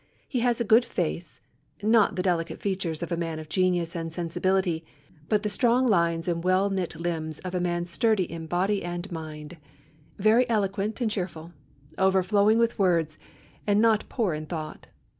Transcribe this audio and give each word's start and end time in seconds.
He 0.27 0.39
has 0.39 0.59
a 0.59 0.63
good 0.65 0.83
face, 0.83 1.41
not 1.83 2.15
the 2.15 2.23
delicate 2.23 2.59
features 2.59 3.03
of 3.03 3.11
a 3.11 3.15
man 3.17 3.37
of 3.37 3.47
genius 3.49 3.95
and 3.95 4.11
sensibility, 4.11 4.83
but 5.29 5.43
the 5.43 5.47
strong 5.49 5.87
lines 5.87 6.27
and 6.27 6.43
well 6.43 6.71
knit 6.71 6.99
limbs 6.99 7.37
of 7.41 7.53
a 7.53 7.59
man 7.61 7.85
sturdy 7.85 8.23
in 8.23 8.47
body 8.47 8.83
and 8.83 9.11
mind. 9.11 9.57
Very 10.17 10.49
eloquent 10.49 11.01
and 11.01 11.11
cheerful. 11.11 11.53
Overflowing 11.99 12.57
with 12.57 12.79
words, 12.79 13.19
and 13.67 13.79
not 13.79 14.09
poor 14.09 14.33
in 14.33 14.47
thought. 14.47 14.87